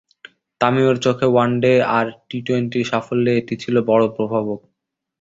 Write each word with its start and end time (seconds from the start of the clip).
তামিমের 0.61 0.97
চোখে 1.05 1.27
ওয়ানডে 1.31 1.73
আর 1.97 2.05
টি 2.29 2.37
টোয়েন্টির 2.45 2.89
সাফল্যে 2.91 3.31
এটি 3.39 3.55
ছিল 3.63 3.75
বড় 3.89 4.03
প্রভাবক। 4.15 4.59